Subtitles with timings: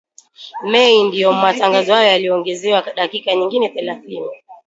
[0.63, 4.29] Mei ndipo matangazo hayo yaliongezewa dakika nyingine thelathini